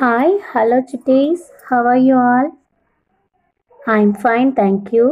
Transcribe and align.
Hi 0.00 0.34
hello 0.52 0.76
சிட்டிஸ் 0.90 1.42
How 1.70 1.80
you 1.98 2.14
all 2.18 2.46
all? 2.46 2.46
I'm 3.80 4.14
fine, 4.14 4.52
thank 4.52 4.84
you. 4.92 5.06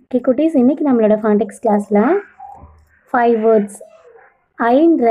Okay 0.00 0.18
குட்டீஸ் 0.18 0.56
இன்றைக்கி 0.56 0.84
நம்மளோட 0.84 1.16
ஃபான்டெக்ஸ் 1.20 1.60
கிளாஸில் 1.64 2.00
ஃபைவ் 3.12 3.36
வேர்ட்ஸ் 3.40 3.78
ஐன்ற 4.58 5.06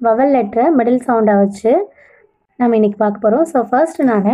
வவல் 0.00 0.32
லெட்டரை 0.36 0.66
மிடில் 0.70 1.04
சவுண்டை 1.06 1.34
வச்சு 1.34 1.72
நம்ம 2.58 2.76
இன்றைக்கி 2.76 2.96
பார்க்க 2.96 3.24
போகிறோம் 3.26 3.46
ஸோ 3.52 3.62
ஃபர்ஸ்ட் 3.70 4.02
நான் 4.02 4.28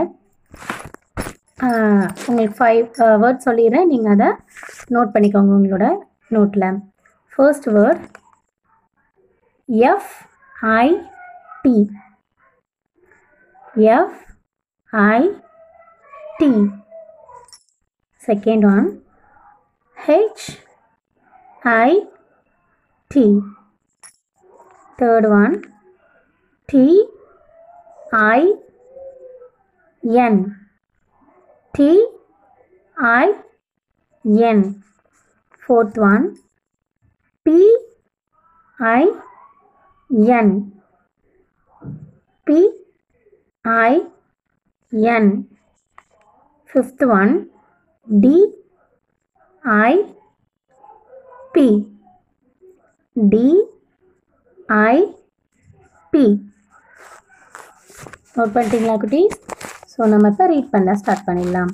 உங்களுக்கு 2.29 2.57
ஃபைவ் 2.59 2.83
வேர்ட் 3.25 3.47
சொல்லிடுறேன். 3.47 3.87
நீங்கள் 3.87 4.13
அதை 4.13 4.31
நோட் 4.91 5.15
பண்ணிக்கோங்க 5.17 5.59
உங்களோட 5.61 5.89
நோட்டில் 6.31 6.69
first 7.33 7.69
word 7.69 8.05
F 9.89 10.13
I 10.79 10.87
T 11.63 11.77
F 13.79 14.11
I 14.93 15.37
T. 16.41 16.69
Second 18.19 18.65
one 18.65 19.03
H 20.09 20.59
I 21.65 22.01
T. 23.09 23.41
Third 24.99 25.29
one 25.31 25.63
T 26.67 27.07
I 28.13 28.55
N. 30.05 30.57
T 31.77 32.07
I 32.99 33.35
N. 34.27 34.83
Fourth 35.67 35.97
one 35.97 36.37
P 37.45 37.79
I 38.81 39.13
N. 40.11 40.73
P 42.45 42.73
I 43.71 43.93
N. 45.17 45.27
Fifth 46.71 47.03
one 47.11 47.33
D 48.09 48.27
I 49.65 49.93
P. 51.55 51.57
D 53.17 53.37
I 54.89 54.97
P. 56.13 56.25
Note 58.35 58.53
பண்ணிட்டீங்களா 58.55 58.95
குட்டீஸ் 59.03 59.37
so 59.93 60.07
நம்ம 60.11 60.29
இப்போ 60.33 60.45
read 60.51 60.73
பண்ண 60.75 60.91
start 61.01 61.25
பண்ணிடலாம் 61.29 61.71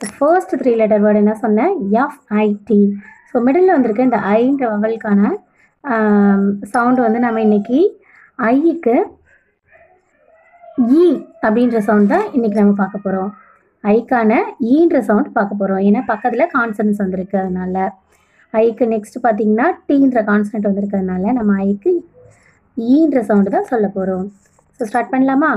so 0.00 0.06
first 0.16 0.52
three 0.60 0.72
letter 0.80 1.02
word 1.04 1.20
என்ன 1.22 1.34
சொன்னேன் 1.44 1.72
FID 2.02 2.80
so 3.28 3.40
middle 3.46 3.72
வந்திருக்க 3.74 4.08
இந்த 4.08 4.18
ஐன்ற 4.34 4.64
வவலுக்கான 4.74 5.30
சவுண்டு 6.72 7.00
வந்து 7.06 7.20
நம்ம 7.24 7.40
இன்னைக்கு 7.46 7.78
ஐக்கு 8.48 8.96
ஈ 10.78 11.04
அப்படின்ற 11.42 11.78
சவுண்ட் 11.80 12.10
தான் 12.10 12.24
இன்றைக்கி 12.32 12.56
நம்ம 12.58 12.72
பார்க்க 12.72 12.98
போகிறோம் 12.98 13.30
ஐக்கான 13.84 14.32
ஈன்ற 14.70 14.96
சவுண்ட் 15.00 15.28
பார்க்க 15.32 15.60
போகிறோம் 15.60 15.78
ஏன்னா 15.78 16.00
பக்கத்தில் 16.06 16.50
கான்சனன்ஸ் 16.54 17.00
வந்திருக்கு 17.02 17.36
அதனால 17.38 17.84
ஐக்கு 18.54 18.86
நெக்ஸ்ட் 18.90 19.16
பார்த்தீங்கன்னா 19.22 19.66
டீன்ற 19.86 20.20
கான்சனன்ட் 20.22 20.68
வந்திருக்கிறதுனால 20.68 21.32
நம்ம 21.32 21.54
ஐக்கு 21.64 21.92
ஈன்ற 22.76 23.20
சவுண்டு 23.22 23.50
தான் 23.50 23.70
சொல்ல 23.70 23.86
போகிறோம் 23.88 24.26
ஸோ 24.80 24.88
ஸ்டார்ட் 24.88 25.12
பண்ணலாமா? 25.12 25.50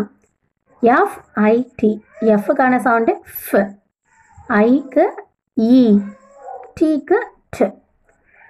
எஃப் 0.83 1.17
ஐடி 1.43 1.91
எஃப்க்கான 2.35 2.79
சவுண்டு 2.79 3.15
ஃப் 3.39 3.57
ஐக்கு 4.59 5.05
இ 5.57 5.75
e. 5.79 5.99
டீக்கு 6.79 7.19
ட் 7.57 7.61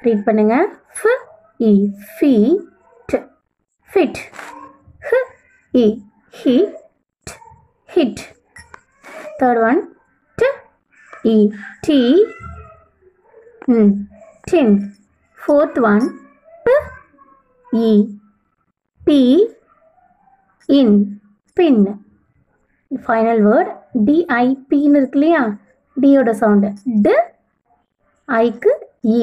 ரீட் 0.01 0.23
பண்ணுங்க. 0.23 0.55
ஃப் 0.97 1.17
இ 1.59 1.73
ஃபி 2.11 2.33
ட் 3.09 3.17
ஃபிட் 3.91 4.21
ஹ் 5.03 5.25
இ 5.73 5.87
hit 6.33 6.75
hit. 7.89 8.33
Third 9.39 9.61
one. 9.61 9.79
T. 10.37 10.45
E. 11.25 11.51
T. 11.83 12.25
Mm, 13.67 14.07
tin. 14.47 14.69
Fourth 15.37 15.77
one. 15.77 16.05
P. 16.65 16.75
E. 17.67 17.89
P. 19.01 19.11
In. 20.69 20.91
Pin. 21.57 21.77
Final 22.91 23.41
word 23.45 23.67
டிஐபின்னு 24.05 24.99
இருக்கு 24.99 25.17
இல்லையா? 25.17 25.41
டியோட 25.97 26.29
சவுண்டு 26.39 26.69
டு 27.05 27.13
ஐக்கு 28.29 28.71
இ 29.17 29.19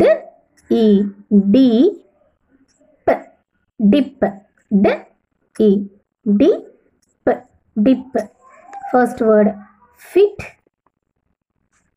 டு 0.00 0.10
இ 0.70 0.82
டி 1.54 1.64
ப 3.06 3.14
டிப் 3.80 4.26
டு 4.70 4.92
இ 5.56 5.70
dip. 6.28 6.64
Dip. 7.76 8.14
First 8.92 9.20
word. 9.20 9.48
Fit. 10.02 10.38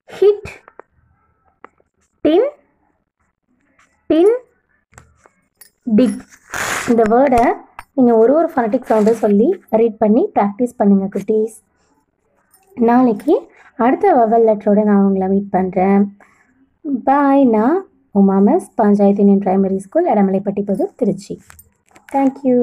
Hit. 0.09 0.43
Tin. 2.25 2.43
Pin 4.09 4.29
dip. 5.97 6.15
இந்த 6.91 7.03
வேர்டை 7.13 7.43
நீங்கள் 7.95 8.19
ஒரு 8.21 8.31
ஒரு 8.39 8.47
ஃபனட்டிக் 8.53 8.89
சவுண்டு 8.89 9.13
சொல்லி 9.21 9.47
ரீட் 9.79 9.97
பண்ணி 10.03 10.23
ப்ராக்டிஸ் 10.37 10.77
பண்ணுங்கள் 10.79 11.11
குட்டீஸ். 11.15 11.55
நாளைக்கு 12.77 13.33
அடுத்த 13.85 14.13
வவல் 14.17 14.47
லெட்டரோட 14.49 14.83
நான் 14.89 15.05
உங்களை 15.07 15.27
மீட் 15.33 15.49
பண்ணுறேன் 15.55 16.03
பாய் 17.07 17.43
நான் 17.55 17.77
Uma 18.19 18.37
miss 18.47 18.69
panchayat 18.81 19.23
union 19.23 19.43
primary 19.45 19.79
school 19.85 20.09
Idamalaipatti 20.13 20.63
Puthur 20.69 20.97
Tiruchi. 21.01 21.35
Thank you 22.15 22.57